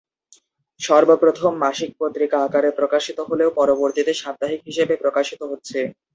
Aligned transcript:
সর্বপ্রথম 0.79 1.53
মাসিক 1.63 1.91
পত্রিকা 1.99 2.37
আকারে 2.43 2.69
প্রকাশিত 2.79 3.17
হলেও 3.29 3.49
পরবর্তীতে 3.59 4.11
সাপ্তাহিক 4.21 4.61
হিসেবে 4.69 4.93
প্রকাশিত 5.03 5.41
হচ্ছে। 5.51 5.79